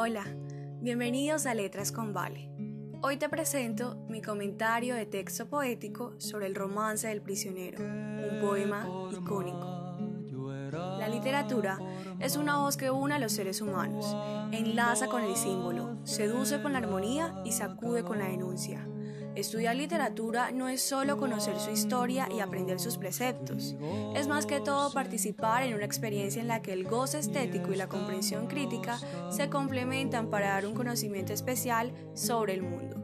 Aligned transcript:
Hola, 0.00 0.22
bienvenidos 0.80 1.44
a 1.46 1.54
Letras 1.54 1.90
con 1.90 2.12
Vale. 2.12 2.52
Hoy 3.02 3.16
te 3.16 3.28
presento 3.28 3.96
mi 4.08 4.22
comentario 4.22 4.94
de 4.94 5.06
texto 5.06 5.48
poético 5.48 6.14
sobre 6.18 6.46
el 6.46 6.54
romance 6.54 7.08
del 7.08 7.20
prisionero, 7.20 7.80
un 7.80 8.38
poema 8.40 8.86
icónico. 9.10 9.98
La 10.70 11.08
literatura 11.08 11.80
es 12.20 12.36
una 12.36 12.58
voz 12.58 12.76
que 12.76 12.92
une 12.92 13.16
a 13.16 13.18
los 13.18 13.32
seres 13.32 13.60
humanos, 13.60 14.16
enlaza 14.52 15.08
con 15.08 15.24
el 15.24 15.34
símbolo, 15.34 15.98
seduce 16.04 16.62
con 16.62 16.74
la 16.74 16.78
armonía 16.78 17.34
y 17.44 17.50
sacude 17.50 18.04
con 18.04 18.20
la 18.20 18.28
denuncia. 18.28 18.86
Estudiar 19.38 19.76
literatura 19.76 20.50
no 20.50 20.68
es 20.68 20.82
solo 20.82 21.16
conocer 21.16 21.60
su 21.60 21.70
historia 21.70 22.28
y 22.28 22.40
aprender 22.40 22.80
sus 22.80 22.98
preceptos, 22.98 23.76
es 24.16 24.26
más 24.26 24.46
que 24.46 24.58
todo 24.58 24.92
participar 24.92 25.62
en 25.62 25.74
una 25.74 25.84
experiencia 25.84 26.42
en 26.42 26.48
la 26.48 26.60
que 26.60 26.72
el 26.72 26.82
goce 26.82 27.20
estético 27.20 27.72
y 27.72 27.76
la 27.76 27.88
comprensión 27.88 28.48
crítica 28.48 28.98
se 29.30 29.48
complementan 29.48 30.28
para 30.28 30.48
dar 30.48 30.66
un 30.66 30.74
conocimiento 30.74 31.32
especial 31.32 31.92
sobre 32.14 32.54
el 32.54 32.62
mundo. 32.62 32.96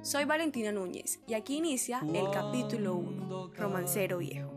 Soy 0.00 0.24
Valentina 0.24 0.72
Núñez 0.72 1.20
y 1.26 1.34
aquí 1.34 1.58
inicia 1.58 2.00
el 2.14 2.30
capítulo 2.30 2.94
1, 2.94 3.52
Romancero 3.54 4.16
Viejo. 4.16 4.51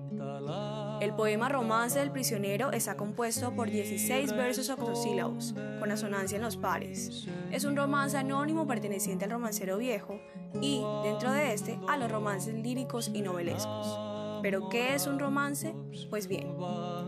El 1.01 1.13
poema 1.13 1.49
Romance 1.49 1.99
del 1.99 2.11
prisionero 2.11 2.71
está 2.71 2.95
compuesto 2.95 3.53
por 3.53 3.69
16 3.69 4.31
versos 4.31 4.69
octosílabos, 4.69 5.53
con 5.79 5.91
asonancia 5.91 6.37
en 6.37 6.41
los 6.41 6.55
pares. 6.55 7.27
Es 7.51 7.65
un 7.65 7.75
romance 7.75 8.17
anónimo 8.17 8.65
perteneciente 8.65 9.25
al 9.25 9.31
romancero 9.31 9.77
viejo 9.77 10.21
y, 10.61 10.81
dentro 11.03 11.31
de 11.31 11.53
este, 11.53 11.77
a 11.89 11.97
los 11.97 12.09
romances 12.09 12.55
líricos 12.55 13.11
y 13.13 13.21
novelescos. 13.21 14.14
¿Pero 14.41 14.69
qué 14.69 14.95
es 14.95 15.07
un 15.07 15.19
romance? 15.19 15.75
Pues 16.09 16.27
bien, 16.27 16.55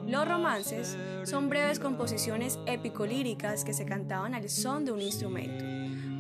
los 0.08 0.28
romances 0.28 0.98
son 1.24 1.50
breves 1.50 1.80
composiciones 1.80 2.60
épico-líricas 2.66 3.64
que 3.64 3.74
se 3.74 3.86
cantaban 3.86 4.34
al 4.34 4.50
son 4.50 4.86
de 4.86 4.92
un 4.92 5.02
instrumento. 5.02 5.66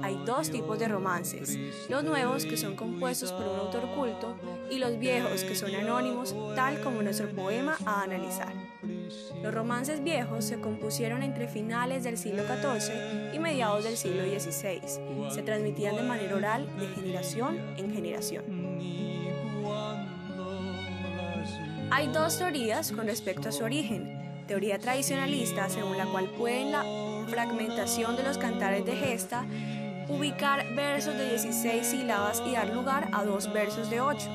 Hay 0.04 0.20
dos 0.26 0.52
tipos 0.52 0.78
de 0.78 0.88
romances, 0.88 1.58
los 1.90 2.04
nuevos 2.04 2.46
que 2.46 2.58
son 2.58 2.76
compuestos 2.76 3.31
por 3.31 3.48
un 3.48 3.59
autor 3.59 3.90
culto 3.96 4.36
y 4.70 4.78
los 4.78 5.00
viejos 5.00 5.44
que 5.44 5.56
son 5.56 5.73
anónimos, 5.73 6.36
tal 6.56 6.81
como 6.81 7.02
nuestro 7.02 7.30
poema 7.30 7.78
a 7.86 8.03
analizar. 8.03 8.53
Los 9.42 9.53
romances 9.53 10.03
viejos 10.03 10.46
se 10.46 10.59
compusieron 10.59 11.24
entre 11.24 11.48
finales 11.48 12.03
del 12.03 12.18
siglo 12.18 12.44
XIV 12.44 13.34
y 13.34 13.40
mediados 13.40 13.84
del 13.84 13.98
siglo 13.98 14.24
XVI. 14.24 14.81
Se 15.31 15.42
transmitían 15.42 15.96
de 15.96 16.03
manera 16.03 16.36
oral 16.36 16.68
de 16.78 16.88
generación 16.88 17.58
en 17.78 17.92
generación. 17.92 18.56
Hay 21.98 22.09
dos 22.09 22.38
teorías 22.38 22.92
con 22.92 23.08
respecto 23.08 23.50
a 23.50 23.52
su 23.52 23.64
origen. 23.64 24.44
Teoría 24.45 24.78
tradicionalista, 24.78 25.67
según 25.67 25.98
la 25.98 26.06
cual 26.06 26.30
pueden 26.38 26.72
la 26.72 26.84
fragmentación 27.28 28.16
de 28.16 28.22
los 28.22 28.38
cantares 28.38 28.86
de 28.86 28.95
gesta 28.95 29.45
ubicar 30.08 30.75
versos 30.75 31.18
de 31.18 31.30
16 31.31 31.84
sílabas 31.84 32.44
y 32.45 32.52
dar 32.52 32.70
lugar 32.70 33.09
a 33.14 33.23
dos 33.23 33.52
versos 33.52 33.90
de 33.90 34.00
8, 34.00 34.30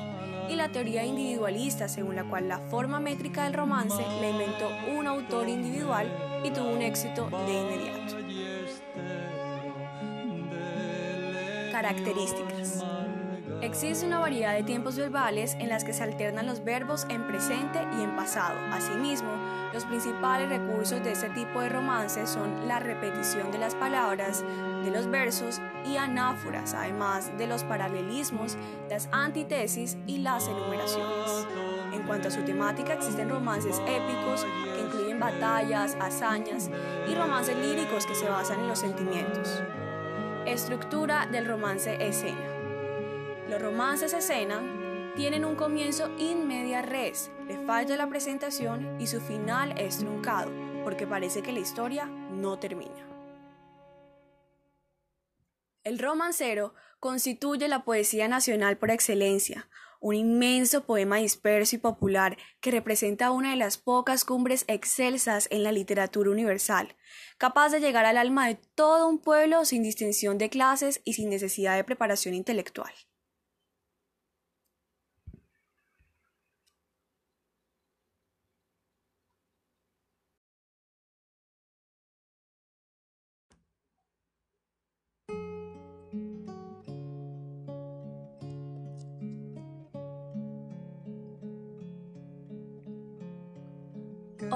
y 0.49 0.55
la 0.57 0.73
teoría 0.73 1.05
individualista 1.05 1.87
según 1.87 2.17
la 2.17 2.25
cual 2.25 2.49
la 2.49 2.59
forma 2.59 2.99
métrica 2.99 3.45
del 3.45 3.53
romance 3.53 4.03
la 4.19 4.29
inventó 4.29 4.69
un 4.97 5.07
autor 5.07 5.47
individual 5.47 6.11
y 6.43 6.49
tuvo 6.49 6.67
un 6.67 6.81
éxito 6.81 7.29
de 7.29 7.53
inmediato. 7.53 8.17
Características. 11.71 12.92
Existe 13.63 14.05
una 14.05 14.19
variedad 14.19 14.53
de 14.53 14.63
tiempos 14.63 14.97
verbales 14.97 15.55
en 15.57 15.69
las 15.69 15.85
que 15.85 15.93
se 15.93 16.03
alternan 16.03 16.45
los 16.45 16.65
verbos 16.65 17.07
en 17.07 17.25
presente 17.25 17.79
y 17.97 18.03
en 18.03 18.13
pasado. 18.13 18.59
Asimismo, 18.73 19.31
los 19.71 19.85
principales 19.85 20.49
recursos 20.49 21.01
de 21.01 21.13
este 21.13 21.29
tipo 21.29 21.61
de 21.61 21.69
romances 21.69 22.29
son 22.29 22.67
la 22.67 22.79
repetición 22.79 23.53
de 23.53 23.59
las 23.59 23.73
palabras, 23.73 24.43
de 24.83 24.91
los 24.91 25.09
versos 25.09 25.61
y 25.85 25.95
anáforas, 25.95 26.73
además 26.73 27.31
de 27.37 27.47
los 27.47 27.63
paralelismos, 27.63 28.57
las 28.89 29.07
antítesis 29.13 29.97
y 30.07 30.17
las 30.17 30.45
enumeraciones. 30.49 31.47
En 31.93 32.03
cuanto 32.03 32.27
a 32.27 32.31
su 32.31 32.41
temática, 32.41 32.95
existen 32.95 33.29
romances 33.29 33.81
épicos 33.87 34.45
que 34.75 34.81
incluyen 34.81 35.21
batallas, 35.21 35.95
hazañas 36.01 36.69
y 37.09 37.15
romances 37.15 37.55
líricos 37.55 38.05
que 38.05 38.15
se 38.15 38.27
basan 38.27 38.59
en 38.59 38.67
los 38.67 38.79
sentimientos. 38.79 39.63
Estructura 40.45 41.27
del 41.27 41.45
romance 41.45 41.95
escena. 42.05 42.52
Los 43.53 43.61
romances 43.61 44.13
escena 44.13 44.63
tienen 45.15 45.45
un 45.45 45.55
comienzo 45.55 46.09
in 46.17 46.47
media 46.47 46.81
res, 46.81 47.29
le 47.47 47.63
falla 47.67 47.95
la 47.95 48.09
presentación 48.09 48.99
y 48.99 49.05
su 49.05 49.21
final 49.21 49.79
es 49.79 49.99
truncado, 49.99 50.51
porque 50.83 51.05
parece 51.05 51.43
que 51.43 51.51
la 51.51 51.59
historia 51.59 52.07
no 52.07 52.57
termina. 52.57 53.07
El 55.83 55.99
romancero 55.99 56.73
constituye 56.99 57.67
la 57.67 57.83
poesía 57.83 58.27
nacional 58.27 58.79
por 58.79 58.89
excelencia, 58.89 59.69
un 59.99 60.15
inmenso 60.15 60.87
poema 60.87 61.17
disperso 61.17 61.75
y 61.75 61.79
popular 61.79 62.37
que 62.59 62.71
representa 62.71 63.29
una 63.29 63.51
de 63.51 63.57
las 63.57 63.77
pocas 63.77 64.25
cumbres 64.25 64.65
excelsas 64.67 65.47
en 65.51 65.61
la 65.61 65.71
literatura 65.71 66.31
universal, 66.31 66.95
capaz 67.37 67.69
de 67.69 67.81
llegar 67.81 68.05
al 68.05 68.17
alma 68.17 68.47
de 68.47 68.55
todo 68.73 69.07
un 69.07 69.19
pueblo 69.19 69.63
sin 69.63 69.83
distinción 69.83 70.39
de 70.39 70.49
clases 70.49 71.01
y 71.05 71.13
sin 71.13 71.29
necesidad 71.29 71.75
de 71.75 71.83
preparación 71.83 72.33
intelectual. 72.33 72.91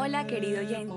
Hola 0.07 0.25
querido 0.25 0.62
oyente, 0.62 0.95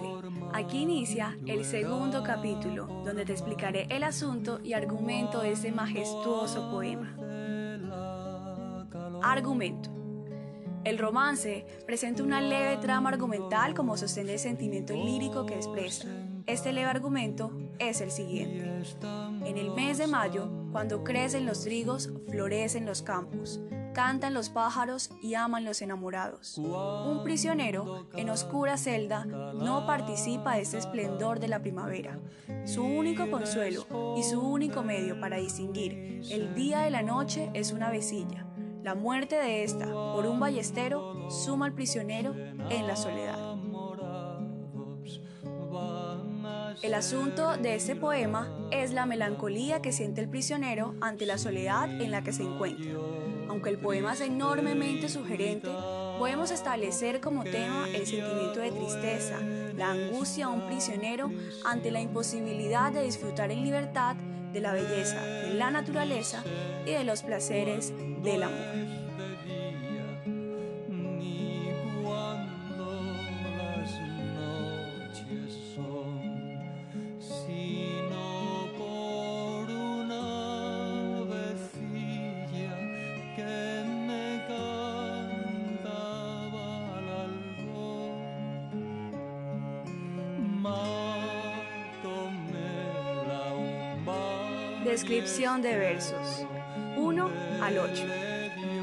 aquí 0.53 0.83
inicia 0.83 1.37
el 1.45 1.65
segundo 1.65 2.23
capítulo 2.23 2.87
donde 3.05 3.25
te 3.25 3.33
explicaré 3.33 3.89
el 3.91 4.05
asunto 4.05 4.61
y 4.63 4.73
argumento 4.73 5.41
de 5.41 5.51
este 5.51 5.73
majestuoso 5.73 6.71
poema. 6.71 7.17
Argumento. 9.21 9.91
El 10.85 10.97
romance 10.97 11.67
presenta 11.87 12.23
una 12.23 12.41
leve 12.41 12.77
trama 12.77 13.09
argumental 13.09 13.75
como 13.75 13.97
sostén 13.97 14.29
del 14.29 14.39
sentimiento 14.39 14.95
lírico 14.95 15.45
que 15.45 15.57
expresa. 15.57 16.07
Este 16.47 16.73
leve 16.73 16.91
argumento 16.91 17.51
es 17.81 18.01
el 18.01 18.13
siguiente. 18.13 18.65
En 19.45 19.59
el 19.59 19.73
mes 19.73 19.99
de 19.99 20.07
mayo, 20.07 20.49
cuando 20.71 21.03
crecen 21.03 21.47
los 21.47 21.63
trigos, 21.63 22.13
florecen 22.29 22.87
los 22.87 23.03
campos 23.03 23.61
cantan 23.93 24.35
los 24.35 24.51
pájaros 24.51 25.11
y 25.23 25.35
aman 25.35 25.65
los 25.65 25.83
enamorados. 25.83 26.59
Un 26.59 27.23
prisionero 27.25 28.07
en 28.15 28.31
oscura 28.31 28.77
celda 28.77 29.25
no 29.25 29.87
participa 29.87 30.55
de 30.55 30.63
ese 30.63 30.79
esplendor 30.79 31.41
de 31.41 31.49
la 31.49 31.61
primavera. 31.61 32.19
Su 32.65 32.85
único 32.85 33.31
consuelo 33.31 33.87
y 34.17 34.23
su 34.23 34.41
único 34.41 34.83
medio 34.83 35.21
para 35.21 35.37
distinguir 35.37 36.23
el 36.31 36.55
día 36.55 36.81
de 36.81 36.91
la 36.91 37.03
noche 37.03 37.51
es 37.55 37.73
una 37.73 37.91
vecilla. 37.91 38.47
La 38.83 38.95
muerte 38.95 39.37
de 39.37 39.63
esta 39.63 39.87
por 39.87 40.27
un 40.27 40.41
ballestero 40.41 41.31
suma 41.31 41.67
al 41.67 41.75
prisionero 41.75 42.35
en 42.35 42.87
la 42.87 42.97
soledad. 42.97 43.50
El 46.83 46.95
asunto 46.95 47.59
de 47.59 47.75
este 47.75 47.95
poema 47.95 48.49
es 48.71 48.93
la 48.93 49.05
melancolía 49.05 49.83
que 49.83 49.93
siente 49.93 50.23
el 50.23 50.31
prisionero 50.31 50.95
ante 51.03 51.27
la 51.27 51.37
soledad 51.37 51.91
en 52.01 52.11
la 52.11 52.23
que 52.25 52.33
se 52.33 52.43
encuentra. 52.43 52.93
Aunque 53.51 53.69
el 53.69 53.79
poema 53.79 54.15
es 54.15 54.23
enormemente 54.23 55.11
sugerente, 55.11 55.69
podemos 56.19 56.51
establecer 56.51 57.21
como 57.21 57.45
tema 57.45 57.87
el 57.89 58.07
sentimiento 58.07 58.61
de 58.61 58.71
tristeza, 58.71 59.39
la 59.77 59.91
angustia 59.91 60.47
de 60.47 60.55
un 60.55 60.67
prisionero 60.69 61.31
ante 61.65 61.91
la 61.91 62.01
imposibilidad 62.01 62.91
de 62.93 63.03
disfrutar 63.03 63.51
en 63.51 63.63
libertad 63.63 64.17
de 64.17 64.61
la 64.61 64.73
belleza 64.73 65.23
de 65.23 65.55
la 65.55 65.71
naturaleza 65.71 66.43
y 66.87 66.93
de 66.93 67.05
los 67.05 67.23
placeres 67.23 67.93
del 68.23 68.43
amor. 68.43 69.00
Descripción 94.91 95.63
de 95.63 95.79
versos 95.79 96.45
1 96.97 97.31
al 97.63 97.79
8. 97.79 98.05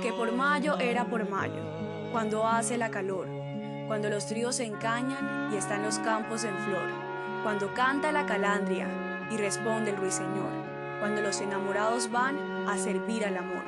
Que 0.02 0.14
por 0.14 0.32
mayo 0.32 0.80
era 0.80 1.04
por 1.04 1.30
mayo, 1.30 1.62
cuando 2.14 2.48
hace 2.48 2.78
la 2.78 2.90
calor, 2.90 3.28
cuando 3.88 4.10
los 4.10 4.26
tríos 4.26 4.56
se 4.56 4.64
encañan 4.64 5.52
y 5.52 5.58
están 5.58 5.84
los 5.84 6.00
campos 6.00 6.46
en 6.46 6.58
flor, 6.60 6.90
cuando 7.44 7.74
canta 7.74 8.14
la 8.14 8.26
calandria, 8.26 8.88
y 9.30 9.36
responde 9.36 9.92
el 9.92 9.98
ruiseñor, 9.98 10.50
cuando 11.02 11.22
los 11.22 11.42
enamorados 11.42 12.10
van 12.10 12.38
a 12.70 12.78
servir 12.78 13.26
al 13.26 13.36
amor. 13.36 13.66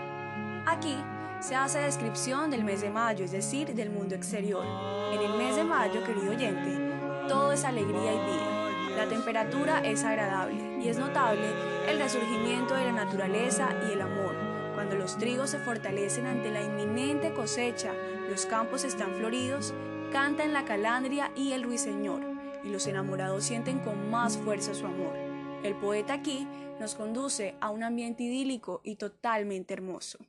Aquí 0.65 0.95
se 1.41 1.57
hace 1.57 1.79
descripción 1.79 2.51
del 2.51 2.63
mes 2.63 2.79
de 2.79 2.89
mayo, 2.89 3.25
es 3.25 3.33
decir, 3.33 3.75
del 3.75 3.89
mundo 3.89 4.15
exterior. 4.15 4.65
En 5.11 5.19
el 5.19 5.37
mes 5.37 5.57
de 5.57 5.65
mayo, 5.65 6.05
querido 6.05 6.31
oyente, 6.31 7.27
todo 7.27 7.51
es 7.51 7.65
alegría 7.65 8.13
y 8.13 8.31
vida. 8.31 8.58
La 8.99 9.07
temperatura 9.07 9.79
es 9.79 10.03
agradable 10.03 10.83
y 10.83 10.89
es 10.89 10.97
notable 10.97 11.47
el 11.87 11.99
resurgimiento 11.99 12.75
de 12.75 12.83
la 12.83 12.91
naturaleza 12.91 13.69
y 13.87 13.93
el 13.93 14.01
amor. 14.01 14.35
Cuando 14.75 14.97
los 14.97 15.17
trigos 15.17 15.51
se 15.51 15.59
fortalecen 15.59 16.25
ante 16.25 16.51
la 16.51 16.61
inminente 16.61 17.33
cosecha, 17.33 17.93
los 18.29 18.45
campos 18.45 18.83
están 18.83 19.15
floridos, 19.15 19.73
cantan 20.11 20.51
la 20.51 20.65
calandria 20.65 21.31
y 21.33 21.53
el 21.53 21.63
ruiseñor, 21.63 22.25
y 22.65 22.71
los 22.71 22.87
enamorados 22.87 23.45
sienten 23.45 23.79
con 23.79 24.09
más 24.09 24.37
fuerza 24.37 24.73
su 24.73 24.85
amor. 24.85 25.15
El 25.63 25.75
poeta 25.75 26.15
aquí 26.15 26.45
nos 26.81 26.95
conduce 26.95 27.55
a 27.61 27.69
un 27.69 27.83
ambiente 27.83 28.23
idílico 28.23 28.81
y 28.83 28.97
totalmente 28.97 29.73
hermoso. 29.73 30.19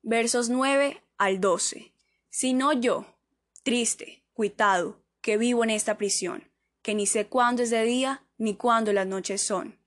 Versos 0.00 0.48
9 0.48 1.02
al 1.18 1.38
12. 1.38 1.92
Si 2.30 2.54
no 2.54 2.72
yo, 2.72 3.04
triste, 3.62 4.22
cuitado, 4.32 5.02
que 5.28 5.36
vivo 5.36 5.62
en 5.62 5.68
esta 5.68 5.98
prisión, 5.98 6.50
que 6.80 6.94
ni 6.94 7.04
sé 7.04 7.26
cuándo 7.26 7.62
es 7.62 7.68
de 7.68 7.84
día 7.84 8.24
ni 8.38 8.56
cuándo 8.56 8.94
las 8.94 9.06
noches 9.06 9.42
son. 9.42 9.78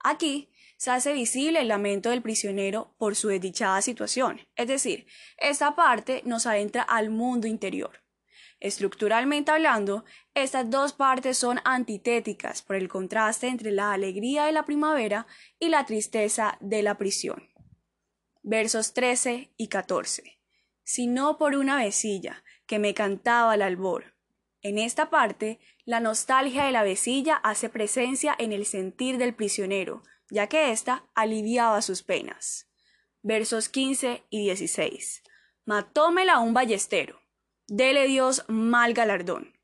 Aquí 0.00 0.50
se 0.76 0.90
hace 0.90 1.14
visible 1.14 1.62
el 1.62 1.68
lamento 1.68 2.10
del 2.10 2.20
prisionero 2.20 2.94
por 2.98 3.16
su 3.16 3.28
desdichada 3.28 3.80
situación, 3.80 4.46
es 4.54 4.68
decir, 4.68 5.06
esta 5.38 5.74
parte 5.76 6.20
nos 6.26 6.44
adentra 6.44 6.82
al 6.82 7.08
mundo 7.08 7.46
interior. 7.46 8.02
Estructuralmente 8.60 9.50
hablando, 9.50 10.04
estas 10.34 10.68
dos 10.68 10.92
partes 10.92 11.38
son 11.38 11.60
antitéticas 11.64 12.60
por 12.60 12.76
el 12.76 12.88
contraste 12.88 13.48
entre 13.48 13.70
la 13.70 13.94
alegría 13.94 14.44
de 14.44 14.52
la 14.52 14.66
primavera 14.66 15.26
y 15.58 15.70
la 15.70 15.86
tristeza 15.86 16.58
de 16.60 16.82
la 16.82 16.98
prisión. 16.98 17.48
Versos 18.42 18.92
13 18.92 19.54
y 19.56 19.68
14. 19.68 20.38
Si 20.82 21.06
no 21.06 21.38
por 21.38 21.54
una 21.54 21.78
vecilla 21.78 22.44
que 22.66 22.78
me 22.78 22.92
cantaba 22.92 23.52
al 23.52 23.62
albor. 23.62 24.11
En 24.62 24.78
esta 24.78 25.10
parte, 25.10 25.58
la 25.84 25.98
nostalgia 25.98 26.64
de 26.64 26.72
la 26.72 26.84
vecilla 26.84 27.34
hace 27.34 27.68
presencia 27.68 28.34
en 28.38 28.52
el 28.52 28.64
sentir 28.64 29.18
del 29.18 29.34
prisionero, 29.34 30.04
ya 30.30 30.46
que 30.46 30.70
ésta 30.70 31.04
aliviaba 31.14 31.82
sus 31.82 32.02
penas. 32.04 32.70
Versos 33.22 33.68
15 33.68 34.22
y 34.30 34.44
16. 34.44 35.22
Matómela 35.64 36.38
un 36.38 36.54
ballestero. 36.54 37.20
Dele 37.66 38.06
Dios 38.06 38.44
mal 38.48 38.94
galardón. 38.94 39.58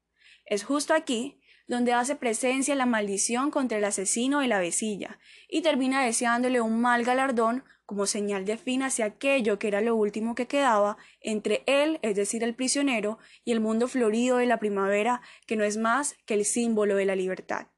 Es 0.44 0.64
justo 0.64 0.94
aquí 0.94 1.40
donde 1.68 1.92
hace 1.92 2.16
presencia 2.16 2.74
la 2.74 2.86
maldición 2.86 3.50
contra 3.50 3.78
el 3.78 3.84
asesino 3.84 4.40
de 4.40 4.48
la 4.48 4.58
vecilla, 4.58 5.20
y 5.48 5.60
termina 5.60 6.04
deseándole 6.04 6.60
un 6.60 6.80
mal 6.80 7.04
galardón 7.04 7.62
como 7.88 8.04
señal 8.04 8.44
de 8.44 8.58
fin 8.58 8.82
hacia 8.82 9.06
aquello 9.06 9.58
que 9.58 9.66
era 9.66 9.80
lo 9.80 9.96
último 9.96 10.34
que 10.34 10.46
quedaba 10.46 10.98
entre 11.22 11.62
él, 11.64 11.98
es 12.02 12.16
decir, 12.16 12.44
el 12.44 12.54
prisionero, 12.54 13.18
y 13.46 13.52
el 13.52 13.60
mundo 13.60 13.88
florido 13.88 14.36
de 14.36 14.44
la 14.44 14.58
primavera, 14.58 15.22
que 15.46 15.56
no 15.56 15.64
es 15.64 15.78
más 15.78 16.14
que 16.26 16.34
el 16.34 16.44
símbolo 16.44 16.96
de 16.96 17.06
la 17.06 17.16
libertad. 17.16 17.68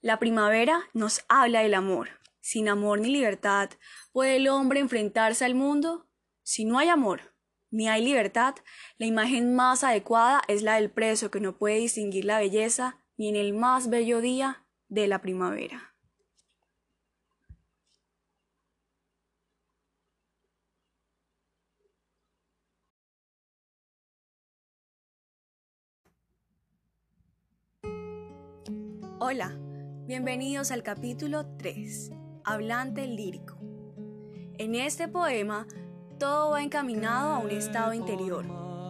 La 0.00 0.20
primavera 0.20 0.88
nos 0.94 1.24
habla 1.28 1.62
del 1.62 1.74
amor. 1.74 2.10
Sin 2.40 2.68
amor 2.68 3.00
ni 3.00 3.08
libertad, 3.08 3.70
¿puede 4.12 4.36
el 4.36 4.46
hombre 4.46 4.78
enfrentarse 4.78 5.44
al 5.44 5.56
mundo? 5.56 6.08
Si 6.44 6.64
no 6.64 6.78
hay 6.78 6.90
amor, 6.90 7.34
ni 7.72 7.88
hay 7.88 8.04
libertad, 8.04 8.54
la 8.98 9.06
imagen 9.06 9.56
más 9.56 9.82
adecuada 9.82 10.42
es 10.46 10.62
la 10.62 10.76
del 10.76 10.92
preso 10.92 11.32
que 11.32 11.40
no 11.40 11.58
puede 11.58 11.78
distinguir 11.78 12.24
la 12.24 12.38
belleza 12.38 13.00
ni 13.16 13.28
en 13.28 13.34
el 13.34 13.52
más 13.52 13.90
bello 13.90 14.20
día 14.20 14.61
de 14.92 15.06
la 15.08 15.22
primavera. 15.22 15.94
Hola, 29.18 29.56
bienvenidos 30.06 30.70
al 30.70 30.82
capítulo 30.82 31.46
3, 31.56 32.10
Hablante 32.44 33.06
lírico. 33.06 33.56
En 34.58 34.74
este 34.74 35.08
poema, 35.08 35.66
todo 36.18 36.50
va 36.50 36.62
encaminado 36.62 37.32
a 37.32 37.38
un 37.38 37.50
estado 37.50 37.94
interior, 37.94 38.44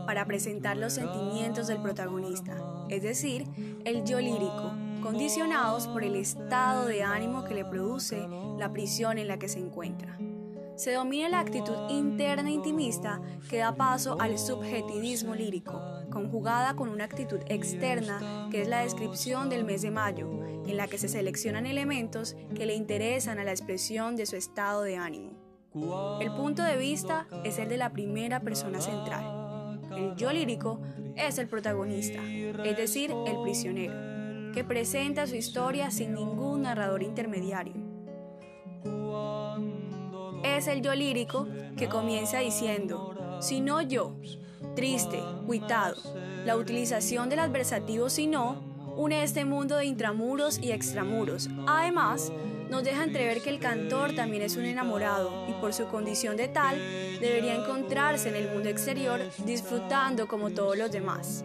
para 0.04 0.26
presentar 0.26 0.76
los 0.76 0.94
sentimientos 0.94 1.68
del 1.68 1.80
protagonista, 1.80 2.56
es 2.88 3.04
decir, 3.04 3.46
el 3.84 4.04
yo 4.04 4.18
lírico, 4.20 4.72
condicionados 5.02 5.88
por 5.88 6.04
el 6.04 6.16
estado 6.16 6.86
de 6.86 7.02
ánimo 7.02 7.44
que 7.44 7.54
le 7.54 7.64
produce 7.64 8.26
la 8.56 8.72
prisión 8.72 9.18
en 9.18 9.28
la 9.28 9.38
que 9.38 9.48
se 9.48 9.58
encuentra. 9.58 10.16
Se 10.76 10.92
domina 10.92 11.28
la 11.28 11.40
actitud 11.40 11.76
interna 11.90 12.50
intimista 12.50 13.20
que 13.50 13.58
da 13.58 13.74
paso 13.76 14.16
al 14.20 14.38
subjetivismo 14.38 15.34
lírico, 15.34 15.80
conjugada 16.10 16.74
con 16.74 16.88
una 16.88 17.04
actitud 17.04 17.40
externa 17.46 18.48
que 18.50 18.62
es 18.62 18.68
la 18.68 18.80
descripción 18.80 19.50
del 19.50 19.64
mes 19.64 19.82
de 19.82 19.90
mayo, 19.90 20.30
en 20.66 20.76
la 20.76 20.86
que 20.86 20.98
se 20.98 21.08
seleccionan 21.08 21.66
elementos 21.66 22.36
que 22.54 22.64
le 22.64 22.74
interesan 22.74 23.38
a 23.38 23.44
la 23.44 23.50
expresión 23.50 24.16
de 24.16 24.26
su 24.26 24.36
estado 24.36 24.82
de 24.82 24.96
ánimo. 24.96 25.32
El 26.20 26.32
punto 26.32 26.62
de 26.62 26.76
vista 26.76 27.26
es 27.44 27.58
el 27.58 27.68
de 27.68 27.76
la 27.76 27.90
primera 27.90 28.40
persona 28.40 28.80
central. 28.80 29.80
El 29.96 30.16
yo 30.16 30.32
lírico 30.32 30.80
es 31.16 31.38
el 31.38 31.48
protagonista, 31.48 32.22
es 32.64 32.76
decir, 32.76 33.14
el 33.26 33.42
prisionero 33.42 34.11
que 34.52 34.64
presenta 34.64 35.26
su 35.26 35.36
historia 35.36 35.90
sin 35.90 36.14
ningún 36.14 36.62
narrador 36.62 37.02
intermediario. 37.02 37.74
Es 40.44 40.66
el 40.66 40.82
yo 40.82 40.94
lírico 40.94 41.46
que 41.76 41.88
comienza 41.88 42.38
diciendo, 42.38 43.38
si 43.40 43.60
no 43.60 43.80
yo, 43.80 44.16
triste, 44.74 45.20
cuitado, 45.46 45.96
la 46.44 46.56
utilización 46.56 47.28
del 47.28 47.40
adversativo 47.40 48.08
si 48.08 48.26
no, 48.26 48.72
une 48.96 49.22
este 49.22 49.44
mundo 49.44 49.76
de 49.76 49.86
intramuros 49.86 50.58
y 50.58 50.72
extramuros. 50.72 51.48
Además, 51.66 52.32
nos 52.68 52.84
deja 52.84 53.04
entrever 53.04 53.42
que 53.42 53.50
el 53.50 53.58
cantor 53.58 54.14
también 54.14 54.42
es 54.42 54.56
un 54.56 54.64
enamorado 54.64 55.46
y 55.48 55.52
por 55.60 55.72
su 55.72 55.88
condición 55.88 56.36
de 56.36 56.48
tal 56.48 56.78
debería 57.20 57.54
encontrarse 57.54 58.28
en 58.30 58.36
el 58.36 58.50
mundo 58.50 58.68
exterior 58.68 59.20
disfrutando 59.44 60.26
como 60.26 60.50
todos 60.50 60.76
los 60.76 60.90
demás. 60.90 61.44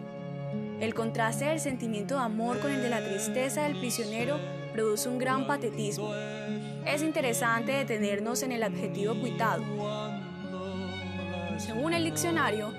El 0.80 0.94
contraste 0.94 1.46
del 1.46 1.58
sentimiento 1.58 2.14
de 2.14 2.20
amor 2.20 2.60
con 2.60 2.70
el 2.70 2.80
de 2.80 2.88
la 2.88 3.04
tristeza 3.04 3.64
del 3.64 3.78
prisionero 3.78 4.38
produce 4.72 5.08
un 5.08 5.18
gran 5.18 5.46
patetismo. 5.46 6.12
Es 6.86 7.02
interesante 7.02 7.72
detenernos 7.72 8.44
en 8.44 8.52
el 8.52 8.62
adjetivo 8.62 9.18
cuitado. 9.20 9.64
Según 11.58 11.94
el 11.94 12.04
diccionario, 12.04 12.72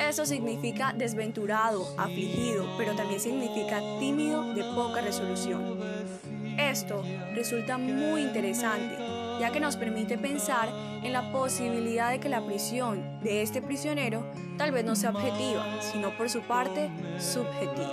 eso 0.00 0.26
significa 0.26 0.92
desventurado, 0.96 1.86
afligido, 1.96 2.66
pero 2.76 2.96
también 2.96 3.20
significa 3.20 3.78
tímido 4.00 4.52
de 4.54 4.64
poca 4.74 5.00
resolución. 5.00 5.78
Esto 6.58 7.04
resulta 7.34 7.78
muy 7.78 8.22
interesante, 8.22 8.96
ya 9.44 9.52
que 9.52 9.60
nos 9.60 9.76
permite 9.76 10.16
pensar 10.16 10.70
en 11.02 11.12
la 11.12 11.30
posibilidad 11.30 12.10
de 12.10 12.18
que 12.18 12.30
la 12.30 12.40
prisión 12.46 13.20
de 13.20 13.42
este 13.42 13.60
prisionero 13.60 14.24
tal 14.56 14.72
vez 14.72 14.86
no 14.86 14.96
sea 14.96 15.10
objetiva, 15.10 15.66
sino 15.82 16.16
por 16.16 16.30
su 16.30 16.40
parte 16.40 16.90
subjetiva. 17.18 17.92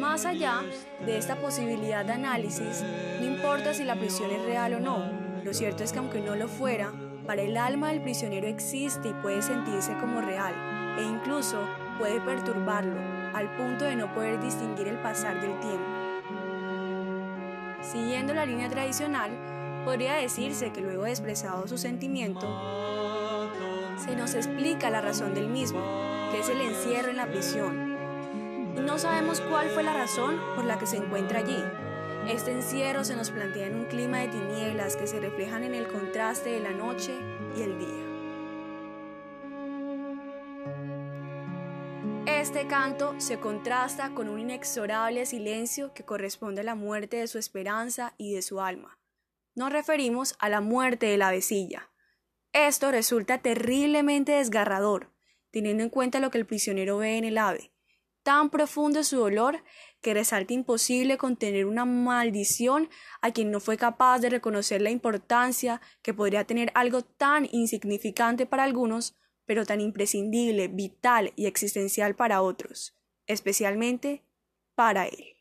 Más 0.00 0.24
allá 0.24 0.62
de 1.04 1.18
esta 1.18 1.36
posibilidad 1.36 2.06
de 2.06 2.14
análisis, 2.14 2.82
no 3.20 3.26
importa 3.26 3.74
si 3.74 3.84
la 3.84 3.96
prisión 3.96 4.30
es 4.30 4.42
real 4.46 4.72
o 4.72 4.80
no, 4.80 5.12
lo 5.44 5.52
cierto 5.52 5.84
es 5.84 5.92
que 5.92 5.98
aunque 5.98 6.22
no 6.22 6.36
lo 6.36 6.48
fuera, 6.48 6.90
para 7.26 7.42
el 7.42 7.58
alma 7.58 7.90
del 7.90 8.00
prisionero 8.00 8.46
existe 8.46 9.10
y 9.10 9.20
puede 9.20 9.42
sentirse 9.42 9.92
como 9.98 10.22
real, 10.22 10.54
e 10.98 11.02
incluso 11.02 11.58
puede 11.98 12.18
perturbarlo, 12.22 12.98
al 13.34 13.54
punto 13.58 13.84
de 13.84 13.96
no 13.96 14.14
poder 14.14 14.40
distinguir 14.40 14.88
el 14.88 14.96
pasar 15.02 15.38
del 15.42 15.60
tiempo. 15.60 15.84
Siguiendo 17.82 18.32
la 18.32 18.46
línea 18.46 18.70
tradicional, 18.70 19.30
podría 19.84 20.14
decirse 20.14 20.72
que 20.72 20.80
luego 20.80 21.04
de 21.04 21.10
expresado 21.10 21.68
su 21.68 21.78
sentimiento, 21.78 22.46
se 23.98 24.16
nos 24.16 24.34
explica 24.34 24.90
la 24.90 25.00
razón 25.00 25.34
del 25.34 25.48
mismo, 25.48 25.80
que 26.30 26.40
es 26.40 26.48
el 26.48 26.60
encierro 26.60 27.10
en 27.10 27.16
la 27.16 27.26
prisión. 27.26 27.96
Y 28.76 28.80
no 28.80 28.98
sabemos 28.98 29.40
cuál 29.40 29.68
fue 29.70 29.82
la 29.82 29.94
razón 29.94 30.40
por 30.56 30.64
la 30.64 30.78
que 30.78 30.86
se 30.86 30.96
encuentra 30.96 31.40
allí. 31.40 31.62
Este 32.28 32.52
encierro 32.52 33.04
se 33.04 33.16
nos 33.16 33.30
plantea 33.30 33.66
en 33.66 33.76
un 33.76 33.84
clima 33.84 34.18
de 34.18 34.28
tinieblas 34.28 34.96
que 34.96 35.06
se 35.06 35.20
reflejan 35.20 35.62
en 35.62 35.74
el 35.74 35.86
contraste 35.86 36.50
de 36.50 36.60
la 36.60 36.70
noche 36.70 37.14
y 37.56 37.62
el 37.62 37.78
día. 37.78 38.04
Este 42.26 42.66
canto 42.66 43.14
se 43.18 43.38
contrasta 43.38 44.10
con 44.10 44.28
un 44.28 44.38
inexorable 44.38 45.24
silencio 45.26 45.92
que 45.92 46.04
corresponde 46.04 46.62
a 46.62 46.64
la 46.64 46.74
muerte 46.74 47.18
de 47.18 47.26
su 47.26 47.38
esperanza 47.38 48.14
y 48.16 48.34
de 48.34 48.42
su 48.42 48.60
alma. 48.60 48.98
Nos 49.54 49.72
referimos 49.72 50.34
a 50.38 50.48
la 50.48 50.60
muerte 50.60 51.06
de 51.06 51.16
la 51.16 51.30
vecilla, 51.30 51.90
esto 52.54 52.92
resulta 52.92 53.38
terriblemente 53.38 54.30
desgarrador, 54.30 55.12
teniendo 55.50 55.82
en 55.82 55.90
cuenta 55.90 56.20
lo 56.20 56.30
que 56.30 56.38
el 56.38 56.46
prisionero 56.46 56.98
ve 56.98 57.18
en 57.18 57.24
el 57.24 57.36
ave, 57.36 57.72
tan 58.22 58.48
profundo 58.48 59.02
su 59.02 59.18
dolor 59.18 59.64
que 60.00 60.14
resalta 60.14 60.54
imposible 60.54 61.18
contener 61.18 61.66
una 61.66 61.84
maldición 61.84 62.88
a 63.22 63.32
quien 63.32 63.50
no 63.50 63.58
fue 63.58 63.76
capaz 63.76 64.20
de 64.20 64.30
reconocer 64.30 64.82
la 64.82 64.90
importancia 64.90 65.80
que 66.00 66.14
podría 66.14 66.44
tener 66.44 66.70
algo 66.76 67.02
tan 67.02 67.48
insignificante 67.50 68.46
para 68.46 68.62
algunos, 68.62 69.16
pero 69.46 69.66
tan 69.66 69.80
imprescindible, 69.80 70.68
vital 70.68 71.32
y 71.34 71.46
existencial 71.46 72.14
para 72.14 72.40
otros, 72.40 72.96
especialmente 73.26 74.24
para 74.76 75.06
él. 75.06 75.33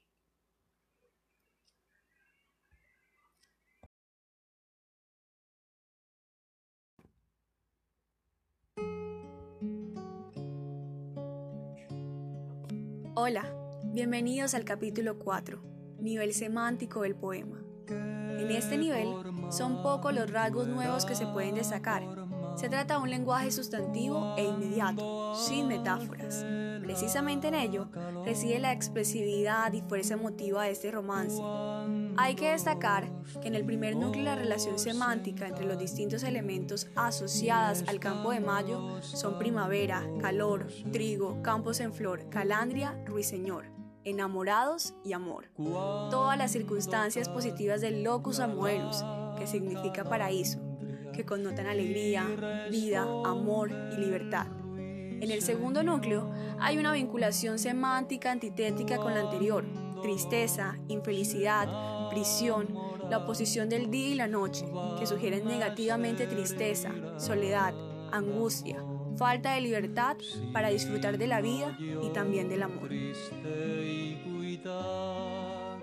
Hola, 13.16 13.46
bienvenidos 13.84 14.56
al 14.56 14.66
capítulo 14.66 15.20
4, 15.20 15.62
nivel 16.00 16.34
semántico 16.34 17.04
del 17.04 17.14
poema. 17.14 17.64
En 17.88 18.50
este 18.50 18.76
nivel 18.76 19.08
son 19.52 19.84
pocos 19.84 20.16
los 20.16 20.32
rasgos 20.32 20.68
nuevos 20.68 21.06
que 21.06 21.14
se 21.14 21.28
pueden 21.28 21.54
destacar. 21.54 22.04
Se 22.56 22.70
trata 22.70 22.96
de 22.96 23.04
un 23.04 23.12
lenguaje 23.12 23.52
sustantivo 23.52 24.34
e 24.36 24.46
inmediato, 24.46 25.36
sin 25.36 25.68
metáforas. 25.68 26.44
Precisamente 26.82 27.50
en 27.50 27.54
ello 27.54 27.88
reside 28.26 28.58
la 28.58 28.72
expresividad 28.72 29.72
y 29.74 29.82
fuerza 29.82 30.16
emotiva 30.16 30.64
de 30.64 30.72
este 30.72 30.90
romance. 30.90 31.40
Hay 32.16 32.36
que 32.36 32.52
destacar 32.52 33.10
que 33.42 33.48
en 33.48 33.56
el 33.56 33.66
primer 33.66 33.96
núcleo 33.96 34.24
la 34.24 34.36
relación 34.36 34.78
semántica 34.78 35.48
entre 35.48 35.66
los 35.66 35.80
distintos 35.80 36.24
elementos 36.24 36.88
asociadas 36.96 37.84
al 37.88 38.00
campo 38.00 38.32
de 38.32 38.40
mayo 38.40 39.02
son 39.02 39.40
primavera, 39.40 40.08
calor, 40.22 40.68
trigo, 40.92 41.42
campos 41.42 41.80
en 41.80 41.94
flor, 41.94 42.30
calandria, 42.30 42.98
ruiseñor, 43.06 43.66
enamorados 44.04 44.94
y 45.04 45.14
amor. 45.14 45.50
Todas 45.58 46.38
las 46.38 46.52
circunstancias 46.52 47.30
positivas 47.30 47.82
del 47.82 48.04
locus 48.04 48.40
amoenus, 48.40 49.04
que 49.38 49.48
significa 49.48 50.04
paraíso, 50.04 50.60
que 51.14 51.26
connotan 51.26 51.66
alegría, 51.66 52.28
vida, 52.70 53.08
amor 53.26 53.72
y 53.92 53.98
libertad. 53.98 54.46
En 55.24 55.32
el 55.32 55.42
segundo 55.42 55.84
núcleo 55.84 56.32
hay 56.60 56.78
una 56.78 56.92
vinculación 56.92 57.58
semántica 57.58 58.32
antitética 58.32 58.98
con 58.98 59.14
la 59.14 59.22
anterior, 59.22 59.66
tristeza, 60.04 60.78
infelicidad, 60.90 61.68
la 63.10 63.18
oposición 63.20 63.70
del 63.70 63.90
día 63.90 64.10
y 64.10 64.16
la 64.16 64.28
noche, 64.28 64.66
que 65.00 65.06
sugieren 65.06 65.46
negativamente 65.46 66.28
tristeza, 66.28 66.92
soledad, 67.18 67.74
angustia, 68.12 68.84
falta 69.18 69.54
de 69.54 69.62
libertad 69.62 70.18
para 70.52 70.70
disfrutar 70.70 71.18
de 71.18 71.28
la 71.28 71.42
vida 71.42 71.78
y 71.80 72.10
también 72.14 72.50
del 72.50 72.64
amor. 72.64 72.90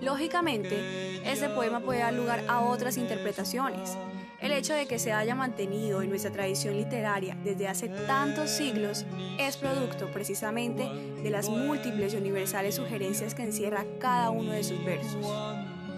Lógicamente, 0.00 1.20
este 1.30 1.48
poema 1.50 1.80
puede 1.80 2.00
dar 2.00 2.14
lugar 2.14 2.44
a 2.48 2.60
otras 2.60 2.96
interpretaciones, 2.96 3.96
el 4.40 4.52
hecho 4.52 4.72
de 4.72 4.86
que 4.86 4.98
se 4.98 5.12
haya 5.12 5.34
mantenido 5.34 6.00
en 6.00 6.08
nuestra 6.08 6.32
tradición 6.32 6.74
literaria 6.74 7.36
desde 7.44 7.68
hace 7.68 7.88
tantos 7.90 8.48
siglos 8.48 9.04
es 9.38 9.58
producto 9.58 10.10
precisamente 10.12 10.88
de 11.22 11.30
las 11.30 11.50
múltiples 11.50 12.14
y 12.14 12.16
universales 12.16 12.76
sugerencias 12.76 13.34
que 13.34 13.42
encierra 13.42 13.84
cada 13.98 14.30
uno 14.30 14.52
de 14.52 14.64
sus 14.64 14.82
versos. 14.82 15.26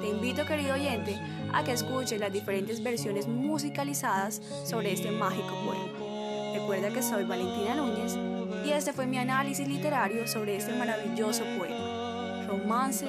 Te 0.02 0.08
invito, 0.08 0.44
querido 0.44 0.74
oyente, 0.74 1.16
a 1.52 1.62
que 1.62 1.70
escuches 1.70 2.18
las 2.18 2.32
diferentes 2.32 2.82
versiones 2.82 3.28
musicalizadas 3.28 4.42
sobre 4.64 4.92
este 4.92 5.12
mágico 5.12 5.54
poema. 5.64 6.58
Recuerda 6.58 6.90
que 6.90 7.04
soy 7.04 7.22
Valentina 7.22 7.76
Núñez 7.76 8.18
y 8.66 8.72
este 8.72 8.92
fue 8.92 9.06
mi 9.06 9.18
análisis 9.18 9.68
literario 9.68 10.26
sobre 10.26 10.56
este 10.56 10.72
maravilloso 10.72 11.44
poema, 11.56 12.46
Romance 12.48 13.06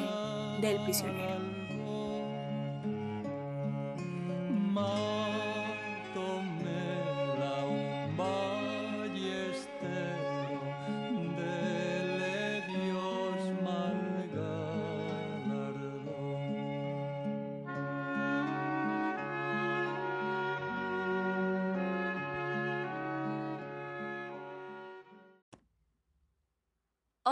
del 0.62 0.78
Prisionero. 0.84 1.33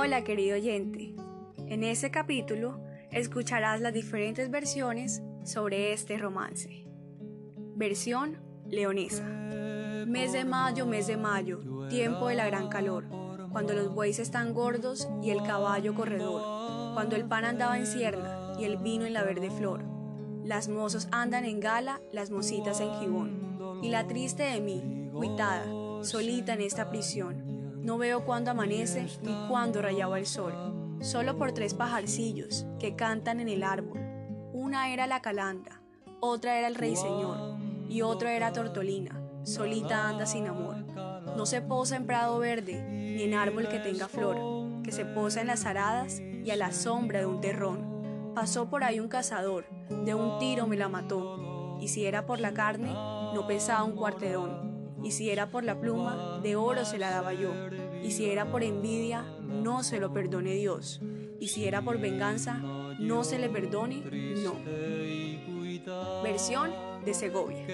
Hola 0.04 0.24
querido 0.24 0.56
oyente, 0.56 1.14
en 1.68 1.84
este 1.84 2.10
capítulo 2.10 2.84
escucharás 3.12 3.82
las 3.82 3.94
diferentes 3.94 4.50
versiones 4.50 5.22
sobre 5.44 5.94
este 5.94 6.18
romance. 6.18 6.88
Versión 7.76 8.40
leonesa. 8.68 9.24
Mes 10.08 10.34
de 10.34 10.44
mayo, 10.44 10.88
mes 10.88 11.06
de 11.06 11.18
mayo, 11.18 11.60
tiempo 11.88 12.30
de 12.30 12.36
la 12.36 12.48
gran 12.48 12.68
calor, 12.68 13.06
cuando 13.52 13.76
los 13.76 13.94
bueyes 13.94 14.18
están 14.18 14.56
gordos 14.56 15.08
y 15.22 15.30
el 15.30 15.44
caballo 15.44 15.94
corredor, 15.94 16.96
cuando 16.96 17.16
el 17.16 17.26
pan 17.26 17.46
andaba 17.46 17.78
en 17.78 17.86
cierna 17.86 18.56
y 18.60 18.64
el 18.64 18.78
vino 18.78 19.06
en 19.06 19.14
la 19.14 19.24
verde 19.24 19.52
flor. 19.52 19.84
Las 20.44 20.68
mozos 20.68 21.10
andan 21.12 21.46
en 21.46 21.60
gala, 21.60 22.02
las 22.12 22.32
mositas 22.32 22.82
en 22.82 22.92
gibón, 22.96 23.80
y 23.84 23.90
la 23.90 24.08
triste 24.08 24.42
de 24.42 24.62
mí, 24.62 25.12
cuitada, 25.14 25.64
solita 26.02 26.56
en 26.56 26.62
esta 26.62 26.90
prisión, 26.90 27.51
no 27.84 27.98
veo 27.98 28.26
cuándo 28.26 28.52
amanece 28.52 29.08
ni 29.24 29.36
cuándo 29.48 29.82
rayaba 29.82 30.20
el 30.20 30.28
sol, 30.28 30.98
solo 31.02 31.38
por 31.38 31.52
tres 31.52 31.74
pajarcillos 31.74 32.66
que 32.80 32.96
cantan 32.96 33.40
en 33.40 33.50
el 33.50 33.64
árbol. 33.64 34.00
Una 34.54 34.90
era 34.90 35.08
la 35.08 35.22
calandra, 35.22 35.82
otra 36.20 36.60
era 36.60 36.68
el 36.68 36.76
rey 36.76 36.96
señor 36.96 37.58
y 37.90 38.04
otra 38.04 38.34
era 38.34 38.54
Tortolina, 38.54 39.20
solita 39.44 40.08
anda 40.08 40.28
sin 40.28 40.48
amor. 40.48 40.78
No 41.36 41.46
se 41.46 41.62
posa 41.62 41.96
en 41.96 42.06
prado 42.06 42.38
verde 42.38 42.84
ni 42.84 43.24
en 43.24 43.34
árbol 43.34 43.68
que 43.68 43.80
tenga 43.80 44.08
flor, 44.08 44.84
que 44.84 44.92
se 44.92 45.06
posa 45.06 45.42
en 45.42 45.48
las 45.48 45.66
aradas 45.66 46.20
y 46.20 46.52
a 46.52 46.56
la 46.56 46.72
sombra 46.72 47.20
de 47.20 47.26
un 47.26 47.42
terrón. 47.42 48.32
Pasó 48.36 48.70
por 48.70 48.84
ahí 48.84 49.00
un 49.00 49.08
cazador, 49.08 49.66
de 49.90 50.14
un 50.14 50.38
tiro 50.40 50.68
me 50.68 50.78
la 50.78 50.88
mató, 50.88 51.78
y 51.82 51.88
si 51.88 52.06
era 52.06 52.28
por 52.28 52.40
la 52.40 52.54
carne, 52.54 52.94
no 52.94 53.48
pesaba 53.48 53.84
un 53.84 53.96
cuartedón 53.96 54.71
y 55.04 55.12
si 55.12 55.30
era 55.30 55.48
por 55.48 55.64
la 55.64 55.80
pluma, 55.80 56.40
de 56.42 56.56
oro 56.56 56.86
se 56.86 56.98
la 56.98 57.10
daba 57.10 57.34
yo, 57.34 57.54
y 58.04 58.12
si 58.12 58.30
era 58.30 58.52
por 58.52 58.64
envidia, 58.64 59.26
no 59.42 59.84
se 59.84 60.00
lo 60.00 60.14
perdone 60.14 60.54
Dios, 60.54 61.02
y 61.40 61.48
si 61.48 61.66
era 61.66 61.82
por 61.82 62.00
venganza, 62.00 62.58
no 62.58 63.24
se 63.24 63.40
le 63.40 63.50
perdone, 63.50 64.04
no. 64.44 64.56
Versión 66.24 66.72
de 67.04 67.14
Segovia. 67.14 67.66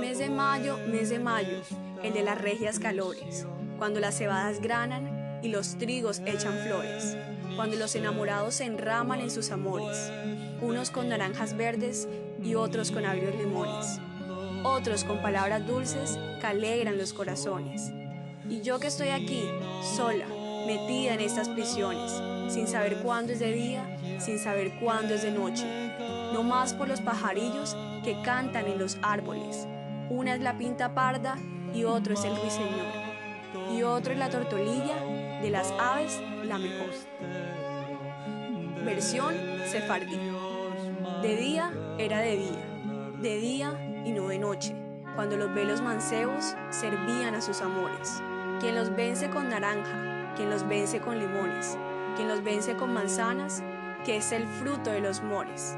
Mes 0.00 0.18
de 0.18 0.28
mayo, 0.28 0.78
mes 0.86 1.08
de 1.08 1.18
mayo, 1.18 1.62
el 2.02 2.12
de 2.12 2.22
las 2.22 2.40
regias 2.40 2.78
calores, 2.78 3.46
cuando 3.78 4.00
las 4.00 4.18
cebadas 4.18 4.60
granan 4.60 5.40
y 5.42 5.48
los 5.48 5.78
trigos 5.78 6.20
echan 6.26 6.58
flores, 6.66 7.16
cuando 7.56 7.76
los 7.76 7.94
enamorados 7.94 8.56
se 8.56 8.64
enraman 8.64 9.20
en 9.20 9.30
sus 9.30 9.50
amores, 9.50 10.12
unos 10.60 10.90
con 10.90 11.08
naranjas 11.08 11.56
verdes 11.56 12.08
y 12.42 12.54
otros 12.54 12.90
con 12.90 13.06
agrios 13.06 13.34
limones 13.36 14.00
otros 14.64 15.04
con 15.04 15.22
palabras 15.22 15.66
dulces 15.66 16.18
que 16.40 16.46
alegran 16.46 16.98
los 16.98 17.12
corazones. 17.12 17.92
Y 18.48 18.62
yo 18.62 18.78
que 18.78 18.86
estoy 18.86 19.08
aquí, 19.08 19.44
sola, 19.96 20.26
metida 20.66 21.14
en 21.14 21.20
estas 21.20 21.48
prisiones, 21.48 22.12
sin 22.52 22.66
saber 22.66 22.98
cuándo 23.02 23.32
es 23.32 23.40
de 23.40 23.52
día, 23.52 23.98
sin 24.20 24.38
saber 24.38 24.72
cuándo 24.80 25.14
es 25.14 25.22
de 25.22 25.30
noche, 25.30 25.64
no 26.32 26.42
más 26.42 26.74
por 26.74 26.88
los 26.88 27.00
pajarillos 27.00 27.76
que 28.04 28.20
cantan 28.22 28.66
en 28.66 28.78
los 28.78 28.98
árboles. 29.02 29.66
Una 30.10 30.34
es 30.34 30.40
la 30.40 30.56
pinta 30.56 30.94
parda 30.94 31.36
y 31.74 31.84
otro 31.84 32.14
es 32.14 32.24
el 32.24 32.36
ruiseñor, 32.36 32.86
y 33.74 33.82
otro 33.82 34.12
es 34.12 34.18
la 34.18 34.30
tortolilla, 34.30 34.96
de 35.42 35.50
las 35.50 35.72
aves 35.78 36.20
la 36.44 36.58
mejor. 36.58 36.90
Versión 38.84 39.34
sefardí. 39.70 40.18
De 41.22 41.36
día 41.36 41.72
era 41.98 42.20
de 42.20 42.36
día, 42.36 43.14
de 43.20 43.38
día 43.38 43.87
y 44.08 44.12
no 44.12 44.28
de 44.28 44.38
noche, 44.38 44.74
cuando 45.14 45.36
los 45.36 45.52
velos 45.54 45.82
mancebos 45.82 46.56
servían 46.70 47.34
a 47.34 47.42
sus 47.42 47.60
amores. 47.60 48.22
Quien 48.60 48.74
los 48.74 48.94
vence 48.94 49.28
con 49.28 49.50
naranja, 49.50 50.32
quien 50.34 50.48
los 50.48 50.66
vence 50.66 51.00
con 51.00 51.18
limones, 51.18 51.76
quien 52.16 52.28
los 52.28 52.42
vence 52.42 52.74
con 52.74 52.94
manzanas, 52.94 53.62
que 54.04 54.16
es 54.16 54.32
el 54.32 54.46
fruto 54.46 54.90
de 54.90 55.00
los 55.00 55.22
mores. 55.22 55.76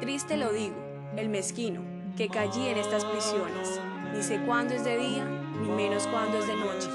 Triste 0.00 0.36
lo 0.36 0.52
digo, 0.52 0.76
el 1.16 1.28
mezquino, 1.28 1.80
que 2.16 2.28
callí 2.28 2.68
en 2.68 2.78
estas 2.78 3.04
prisiones. 3.04 3.80
Ni 4.14 4.22
sé 4.22 4.40
cuándo 4.46 4.74
es 4.74 4.84
de 4.84 4.98
día, 4.98 5.24
ni 5.60 5.68
menos 5.68 6.06
cuándo 6.06 6.38
es 6.38 6.46
de 6.46 6.54
noche. 6.54 6.88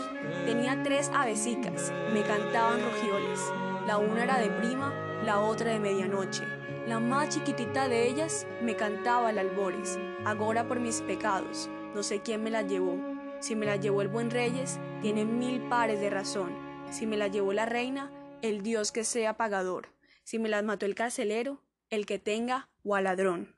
Tenía 0.46 0.82
tres 0.84 1.12
avesicas, 1.14 1.92
me 2.14 2.22
cantaban 2.22 2.80
rojioles. 2.82 3.42
La 3.88 3.98
una 3.98 4.26
era 4.26 4.38
de 4.38 4.50
prima, 4.50 4.94
la 5.24 5.40
otra 5.40 5.72
de 5.72 5.80
medianoche. 5.80 6.44
La 6.88 7.00
más 7.00 7.30
chiquitita 7.30 7.88
de 7.88 8.06
ellas 8.10 8.46
me 8.62 8.76
cantaba 8.76 9.30
al 9.30 9.38
albores, 9.38 9.98
agora 10.26 10.68
por 10.68 10.82
mis 10.82 11.00
pecados, 11.04 11.70
no 11.96 12.04
sé 12.04 12.22
quién 12.22 12.44
me 12.44 12.50
la 12.50 12.64
llevó. 12.64 13.00
Si 13.40 13.56
me 13.56 13.66
la 13.66 13.78
llevó 13.78 14.02
el 14.02 14.10
buen 14.10 14.30
Reyes, 14.30 14.78
tiene 15.02 15.24
mil 15.24 15.62
pares 15.70 16.02
de 16.02 16.10
razón. 16.10 16.54
Si 16.92 17.06
me 17.06 17.16
la 17.16 17.30
llevó 17.30 17.54
la 17.54 17.66
reina, 17.66 18.12
el 18.42 18.62
Dios 18.62 18.92
que 18.92 19.06
sea 19.06 19.38
pagador, 19.38 19.88
si 20.26 20.38
me 20.38 20.50
las 20.50 20.66
mató 20.66 20.86
el 20.86 20.94
carcelero, 20.94 21.62
el 21.90 22.06
que 22.06 22.20
tenga 22.20 22.68
o 22.84 22.94
al 22.94 23.06
ladrón. 23.06 23.56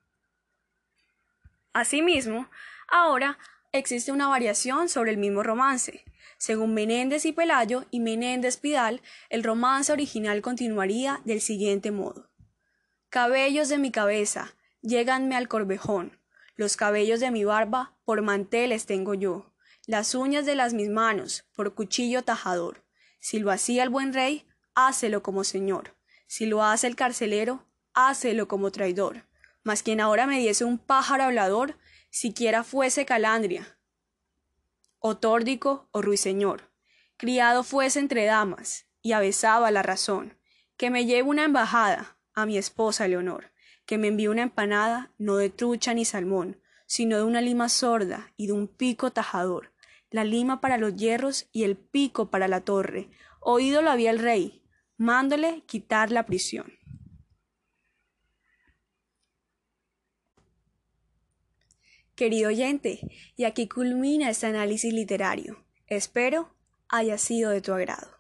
Asimismo, 1.74 2.48
ahora 2.88 3.40
existe 3.72 4.12
una 4.12 4.28
variación 4.28 4.90
sobre 4.90 5.10
el 5.10 5.18
mismo 5.18 5.42
romance. 5.42 6.06
Según 6.40 6.74
Menéndez 6.74 7.26
y 7.26 7.34
Pelayo 7.34 7.84
y 7.92 8.00
Menéndez 8.00 8.56
Pidal, 8.56 9.02
el 9.30 9.44
romance 9.44 9.92
original 9.92 10.42
continuaría 10.42 11.20
del 11.26 11.42
siguiente 11.42 11.92
modo. 11.92 12.32
Cabellos 13.10 13.68
de 13.68 13.78
mi 13.78 13.92
cabeza, 13.92 14.56
lléganme 14.82 15.36
al 15.36 15.50
corvejón, 15.50 16.18
los 16.56 16.78
cabellos 16.78 17.20
de 17.20 17.30
mi 17.32 17.44
barba 17.44 17.98
por 18.06 18.22
manteles 18.22 18.86
tengo 18.86 19.14
yo, 19.14 19.54
las 19.86 20.16
uñas 20.16 20.46
de 20.46 20.56
las 20.56 20.74
mis 20.74 20.90
manos 20.90 21.46
por 21.54 21.76
cuchillo 21.76 22.24
tajador. 22.24 22.86
Si 23.20 23.40
lo 23.40 23.52
hacía 23.52 23.84
el 23.84 23.90
buen 23.90 24.14
rey, 24.14 24.48
hácelo 24.76 25.22
como 25.22 25.44
señor. 25.44 25.98
Si 26.26 26.46
lo 26.46 26.64
hace 26.64 26.88
el 26.88 26.96
carcelero, 26.96 27.66
hácelo 27.94 28.48
como 28.48 28.72
traidor. 28.72 29.26
Mas 29.64 29.84
quien 29.84 30.00
ahora 30.00 30.26
me 30.26 30.40
diese 30.40 30.64
un 30.64 30.78
pájaro 30.78 31.24
hablador, 31.24 31.78
siquiera 32.10 32.64
fuese 32.64 33.06
calandria, 33.06 33.79
o 35.00 35.18
tórdico 35.18 35.88
o 35.92 36.02
ruiseñor, 36.02 36.72
criado 37.18 37.64
fuese 37.64 38.00
entre 38.00 38.26
damas, 38.26 38.88
y 39.02 39.14
avesaba 39.14 39.72
la 39.72 39.82
razón, 39.82 40.38
que 40.78 40.90
me 40.90 41.06
lleve 41.06 41.24
una 41.24 41.46
embajada 41.46 42.18
a 42.34 42.46
mi 42.46 42.58
esposa 42.58 43.08
Leonor, 43.08 43.52
que 43.86 43.98
me 43.98 44.08
envíe 44.08 44.28
una 44.28 44.44
empanada 44.44 45.14
no 45.18 45.38
de 45.38 45.50
trucha 45.50 45.94
ni 45.94 46.06
salmón, 46.06 46.62
sino 46.86 47.18
de 47.18 47.24
una 47.24 47.42
lima 47.42 47.70
sorda 47.70 48.34
y 48.38 48.48
de 48.48 48.54
un 48.54 48.68
pico 48.68 49.12
tajador, 49.12 49.74
la 50.10 50.24
lima 50.24 50.62
para 50.62 50.78
los 50.78 50.96
hierros 50.96 51.48
y 51.52 51.64
el 51.64 51.78
pico 51.78 52.30
para 52.30 52.48
la 52.48 52.62
torre. 52.62 53.10
Oído 53.42 53.82
lo 53.82 53.92
había 53.92 54.12
el 54.12 54.20
rey, 54.20 54.64
mándole 54.98 55.64
quitar 55.66 56.12
la 56.12 56.26
prisión. 56.26 56.79
Querido 62.20 62.50
oyente, 62.50 63.00
y 63.38 63.46
aquí 63.46 63.70
culmina 63.70 64.30
este 64.30 64.48
análisis 64.48 64.94
literario. 64.94 65.64
Espero 65.88 66.54
haya 66.90 67.18
sido 67.18 67.50
de 67.50 67.62
tu 67.62 67.72
agrado. 67.72 68.19